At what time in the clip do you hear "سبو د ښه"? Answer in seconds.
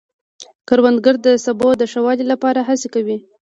1.45-1.99